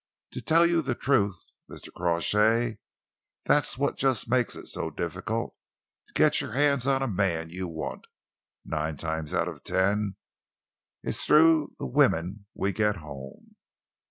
To 0.31 0.41
tell 0.41 0.65
you 0.65 0.81
the 0.81 0.95
truth, 0.95 1.39
Mr. 1.69 1.93
Crawshay, 1.95 2.79
that's 3.45 3.75
just 3.75 4.03
what 4.27 4.29
makes 4.31 4.55
it 4.55 4.65
so 4.65 4.89
difficult 4.89 5.53
to 6.07 6.13
get 6.15 6.41
your 6.41 6.53
hands 6.53 6.87
on 6.87 7.03
a 7.03 7.07
man 7.07 7.51
you 7.51 7.67
want. 7.67 8.07
Nine 8.65 8.97
times 8.97 9.31
out 9.31 9.47
of 9.47 9.63
ten 9.63 10.15
it's 11.03 11.23
through 11.23 11.75
the 11.77 11.85
women 11.85 12.47
we 12.55 12.71
get 12.71 12.95
home. 12.95 13.55